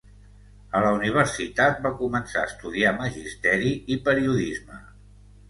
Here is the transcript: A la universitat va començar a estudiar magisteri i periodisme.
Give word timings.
A 0.77 0.79
la 0.85 0.93
universitat 0.95 1.77
va 1.83 1.91
començar 1.99 2.41
a 2.45 2.49
estudiar 2.53 2.95
magisteri 3.03 3.71
i 3.97 4.01
periodisme. 4.11 4.83